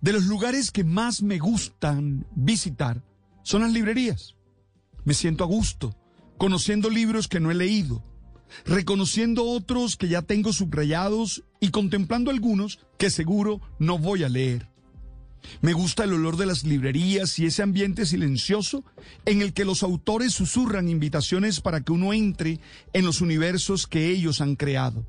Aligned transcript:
De 0.00 0.12
los 0.12 0.24
lugares 0.24 0.70
que 0.70 0.82
más 0.82 1.22
me 1.22 1.38
gustan 1.38 2.26
visitar 2.34 3.04
son 3.42 3.62
las 3.62 3.72
librerías. 3.72 4.36
Me 5.04 5.12
siento 5.12 5.44
a 5.44 5.46
gusto, 5.46 5.94
conociendo 6.38 6.88
libros 6.88 7.28
que 7.28 7.38
no 7.38 7.50
he 7.50 7.54
leído, 7.54 8.02
reconociendo 8.64 9.44
otros 9.44 9.96
que 9.96 10.08
ya 10.08 10.22
tengo 10.22 10.54
subrayados 10.54 11.44
y 11.60 11.70
contemplando 11.70 12.30
algunos 12.30 12.80
que 12.96 13.10
seguro 13.10 13.60
no 13.78 13.98
voy 13.98 14.24
a 14.24 14.30
leer. 14.30 14.70
Me 15.60 15.74
gusta 15.74 16.04
el 16.04 16.14
olor 16.14 16.38
de 16.38 16.46
las 16.46 16.64
librerías 16.64 17.38
y 17.38 17.46
ese 17.46 17.62
ambiente 17.62 18.06
silencioso 18.06 18.84
en 19.26 19.42
el 19.42 19.52
que 19.52 19.66
los 19.66 19.82
autores 19.82 20.32
susurran 20.32 20.88
invitaciones 20.88 21.60
para 21.60 21.82
que 21.82 21.92
uno 21.92 22.14
entre 22.14 22.60
en 22.94 23.04
los 23.04 23.20
universos 23.20 23.86
que 23.86 24.08
ellos 24.08 24.40
han 24.40 24.56
creado. 24.56 25.06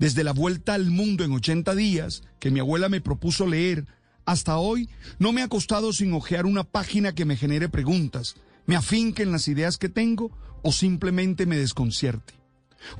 Desde 0.00 0.24
la 0.24 0.32
vuelta 0.32 0.72
al 0.72 0.90
mundo 0.90 1.24
en 1.24 1.32
80 1.32 1.74
días, 1.74 2.22
que 2.38 2.50
mi 2.50 2.58
abuela 2.58 2.88
me 2.88 3.02
propuso 3.02 3.46
leer, 3.46 3.84
hasta 4.24 4.56
hoy 4.56 4.88
no 5.18 5.30
me 5.30 5.42
ha 5.42 5.48
costado 5.48 5.92
sin 5.92 6.14
hojear 6.14 6.46
una 6.46 6.64
página 6.64 7.14
que 7.14 7.26
me 7.26 7.36
genere 7.36 7.68
preguntas, 7.68 8.36
me 8.64 8.76
afinque 8.76 9.22
en 9.22 9.30
las 9.30 9.46
ideas 9.46 9.76
que 9.76 9.90
tengo 9.90 10.30
o 10.62 10.72
simplemente 10.72 11.44
me 11.44 11.58
desconcierte. 11.58 12.32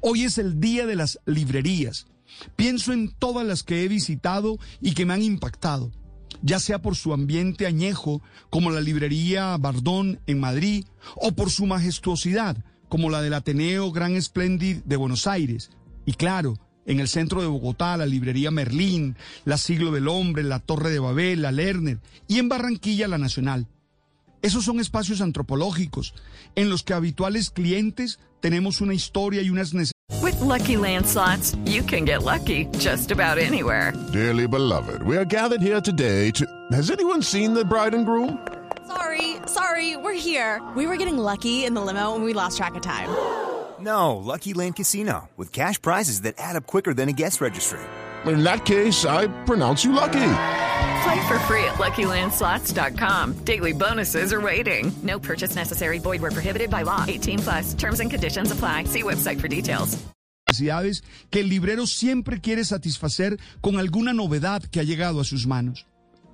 Hoy 0.00 0.24
es 0.24 0.38
el 0.38 0.58
día 0.58 0.86
de 0.86 0.96
las 0.96 1.20
librerías. 1.24 2.08
Pienso 2.56 2.92
en 2.92 3.12
todas 3.16 3.46
las 3.46 3.62
que 3.62 3.84
he 3.84 3.88
visitado 3.88 4.58
y 4.80 4.94
que 4.94 5.06
me 5.06 5.14
han 5.14 5.22
impactado, 5.22 5.92
ya 6.42 6.58
sea 6.58 6.82
por 6.82 6.96
su 6.96 7.12
ambiente 7.12 7.66
añejo, 7.66 8.22
como 8.50 8.72
la 8.72 8.80
librería 8.80 9.56
Bardón 9.56 10.18
en 10.26 10.40
Madrid, 10.40 10.84
o 11.14 11.30
por 11.30 11.50
su 11.50 11.64
majestuosidad, 11.64 12.56
como 12.88 13.08
la 13.08 13.22
del 13.22 13.34
Ateneo 13.34 13.92
Gran 13.92 14.20
Splendid 14.20 14.78
de 14.78 14.96
Buenos 14.96 15.28
Aires. 15.28 15.70
Y 16.04 16.14
claro, 16.14 16.58
en 16.88 17.00
el 17.00 17.06
centro 17.06 17.40
de 17.42 17.46
Bogotá, 17.46 17.96
la 17.96 18.06
librería 18.06 18.50
Merlín, 18.50 19.14
la 19.44 19.58
Siglo 19.58 19.92
del 19.92 20.08
Hombre, 20.08 20.42
la 20.42 20.58
Torre 20.58 20.90
de 20.90 20.98
Babel, 20.98 21.42
la 21.42 21.52
Lerner, 21.52 21.98
y 22.26 22.38
en 22.38 22.48
Barranquilla, 22.48 23.06
la 23.06 23.18
Nacional. 23.18 23.68
Esos 24.40 24.64
son 24.64 24.80
espacios 24.80 25.20
antropológicos 25.20 26.14
en 26.54 26.70
los 26.70 26.82
que 26.82 26.94
habituales 26.94 27.50
clientes 27.50 28.18
tenemos 28.40 28.80
una 28.80 28.94
historia 28.94 29.42
y 29.42 29.50
unas 29.50 29.74
necesidades. 29.74 29.92
With 30.22 30.40
lucky 30.40 30.76
landslots, 30.76 31.56
you 31.66 31.82
can 31.82 32.06
get 32.06 32.22
lucky 32.22 32.66
just 32.78 33.10
about 33.10 33.38
anywhere. 33.38 33.92
Dearly 34.12 34.46
beloved, 34.46 35.02
we 35.02 35.16
are 35.16 35.26
gathered 35.26 35.60
here 35.60 35.80
today 35.82 36.30
to. 36.32 36.46
Has 36.72 36.90
anyone 36.90 37.22
seen 37.22 37.52
the 37.52 37.64
bride 37.64 37.94
and 37.94 38.06
groom? 38.06 38.38
Sorry, 38.86 39.36
sorry, 39.46 39.96
we're 39.96 40.14
here. 40.14 40.62
We 40.74 40.86
were 40.86 40.96
getting 40.96 41.18
lucky 41.18 41.66
in 41.66 41.74
the 41.74 41.82
limo 41.82 42.14
and 42.14 42.24
we 42.24 42.32
lost 42.32 42.56
track 42.56 42.74
of 42.74 42.80
time. 42.80 43.08
No, 43.80 44.16
Lucky 44.16 44.54
Land 44.54 44.76
Casino, 44.76 45.28
with 45.36 45.52
cash 45.52 45.80
prizes 45.80 46.22
that 46.22 46.34
add 46.38 46.56
up 46.56 46.66
quicker 46.66 46.94
than 46.94 47.08
a 47.08 47.12
guest 47.12 47.40
registry. 47.40 47.80
In 48.26 48.42
that 48.42 48.64
case, 48.64 49.04
I 49.04 49.28
pronounce 49.44 49.84
you 49.84 49.92
lucky. 49.92 50.30
Play 51.02 51.28
for 51.28 51.38
free 51.46 51.64
at 51.64 51.78
LuckyLandSlots.com. 51.78 53.44
Daily 53.44 53.72
bonuses 53.72 54.32
are 54.32 54.40
waiting. 54.40 54.90
No 55.02 55.18
purchase 55.18 55.54
necessary. 55.54 55.98
Void 55.98 56.20
where 56.20 56.32
prohibited 56.32 56.70
by 56.70 56.82
law. 56.82 57.04
18 57.06 57.38
plus. 57.38 57.74
Terms 57.74 58.00
and 58.00 58.10
conditions 58.10 58.50
apply. 58.50 58.84
See 58.84 59.02
website 59.02 59.40
for 59.40 59.48
details. 59.48 59.96
necesidades 60.48 61.04
que 61.30 61.40
el 61.40 61.48
librero 61.48 61.86
siempre 61.86 62.40
quiere 62.40 62.64
satisfacer 62.64 63.38
con 63.60 63.78
alguna 63.78 64.12
novedad 64.14 64.62
que 64.62 64.80
ha 64.80 64.82
llegado 64.82 65.20
a 65.20 65.24
sus 65.24 65.46
manos. 65.46 65.86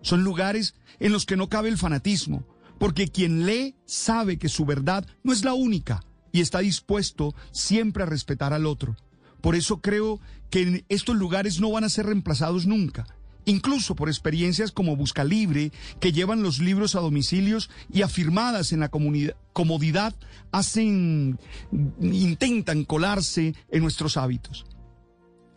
Son 0.00 0.24
lugares 0.24 0.74
en 0.98 1.12
los 1.12 1.26
que 1.26 1.36
no 1.36 1.48
cabe 1.48 1.68
el 1.68 1.76
fanatismo, 1.76 2.42
porque 2.78 3.08
quien 3.08 3.44
lee 3.44 3.76
sabe 3.84 4.38
que 4.38 4.48
su 4.48 4.64
verdad 4.64 5.06
no 5.22 5.32
es 5.32 5.44
la 5.44 5.52
única 5.52 6.02
y 6.32 6.40
está 6.40 6.60
dispuesto 6.60 7.34
siempre 7.52 8.02
a 8.02 8.06
respetar 8.06 8.52
al 8.52 8.66
otro. 8.66 8.96
Por 9.40 9.54
eso 9.54 9.80
creo 9.80 10.20
que 10.50 10.84
estos 10.88 11.16
lugares 11.16 11.60
no 11.60 11.70
van 11.70 11.84
a 11.84 11.88
ser 11.88 12.06
reemplazados 12.06 12.66
nunca, 12.66 13.06
incluso 13.44 13.94
por 13.94 14.08
experiencias 14.08 14.72
como 14.72 14.96
Busca 14.96 15.24
Libre, 15.24 15.72
que 16.00 16.12
llevan 16.12 16.42
los 16.42 16.58
libros 16.58 16.94
a 16.94 17.00
domicilios 17.00 17.70
y 17.92 18.02
afirmadas 18.02 18.72
en 18.72 18.80
la 18.80 18.90
comodidad, 18.90 20.14
hacen, 20.52 21.38
intentan 22.00 22.84
colarse 22.84 23.54
en 23.70 23.82
nuestros 23.82 24.16
hábitos. 24.16 24.66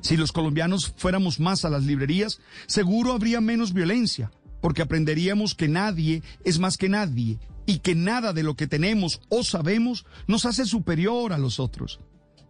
Si 0.01 0.17
los 0.17 0.31
colombianos 0.31 0.93
fuéramos 0.97 1.39
más 1.39 1.63
a 1.63 1.69
las 1.69 1.83
librerías, 1.83 2.39
seguro 2.65 3.13
habría 3.13 3.39
menos 3.39 3.73
violencia, 3.73 4.31
porque 4.61 4.81
aprenderíamos 4.81 5.53
que 5.53 5.67
nadie 5.67 6.23
es 6.43 6.59
más 6.59 6.77
que 6.77 6.89
nadie 6.89 7.39
y 7.71 7.79
que 7.79 7.95
nada 7.95 8.33
de 8.33 8.43
lo 8.43 8.57
que 8.57 8.67
tenemos 8.67 9.21
o 9.29 9.45
sabemos 9.45 10.05
nos 10.27 10.45
hace 10.45 10.65
superior 10.65 11.31
a 11.31 11.37
los 11.37 11.57
otros. 11.57 12.01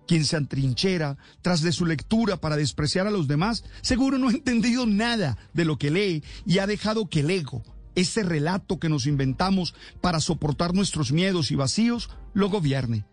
Quien 0.07 0.25
se 0.25 0.35
atrinchera 0.35 1.15
tras 1.43 1.61
de 1.61 1.71
su 1.71 1.85
lectura 1.85 2.37
para 2.37 2.57
despreciar 2.57 3.05
a 3.05 3.11
los 3.11 3.27
demás, 3.27 3.63
seguro 3.83 4.17
no 4.17 4.29
ha 4.29 4.31
entendido 4.33 4.87
nada 4.87 5.37
de 5.53 5.63
lo 5.63 5.77
que 5.77 5.91
lee 5.91 6.23
y 6.43 6.57
ha 6.57 6.65
dejado 6.65 7.07
que 7.07 7.19
el 7.19 7.29
ego, 7.29 7.61
ese 7.93 8.23
relato 8.23 8.79
que 8.79 8.89
nos 8.89 9.05
inventamos 9.05 9.75
para 10.01 10.21
soportar 10.21 10.73
nuestros 10.73 11.11
miedos 11.11 11.51
y 11.51 11.55
vacíos, 11.55 12.09
lo 12.33 12.49
gobierne. 12.49 13.05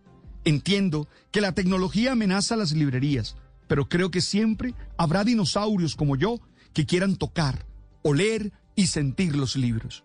Entiendo 0.47 1.09
que 1.31 1.43
la 1.43 1.53
tecnología 1.53 2.13
amenaza 2.13 2.57
las 2.57 2.73
librerías, 2.73 3.37
pero 3.67 3.91
creo 3.91 4.11
que 4.11 4.23
siempre 4.23 4.75
habrá 4.97 5.25
dinosaurios 5.25 5.95
como 5.95 6.17
yo 6.17 6.41
que 6.73 6.87
quieran 6.87 7.17
tocar, 7.17 7.67
oler 8.01 8.51
y 8.77 8.87
sentir 8.87 9.37
los 9.37 9.57
libros. 9.57 10.05